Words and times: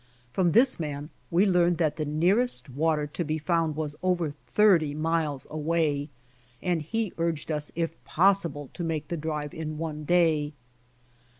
From 0.33 0.53
this 0.53 0.79
man 0.79 1.11
we 1.29 1.45
learned 1.45 1.77
that 1.77 1.97
the 1.97 2.05
nearest 2.05 2.71
water 2.71 3.05
to 3.05 3.23
be 3.23 3.37
found 3.37 3.75
was 3.75 3.95
over 4.01 4.33
thirty 4.47 4.95
miles 4.95 5.45
away, 5.51 6.09
and 6.59 6.81
he 6.81 7.13
urged 7.19 7.51
us 7.51 7.71
if 7.75 8.03
possible 8.03 8.71
to 8.73 8.83
make 8.83 9.09
the 9.09 9.15
drive 9.15 9.53
in 9.53 9.77
one 9.77 10.03
day. 10.03 10.53